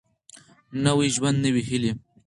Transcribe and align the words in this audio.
نوی 0.83 1.09
ژوند 1.15 1.37
نوي 1.45 1.63
هېلې 1.69 1.91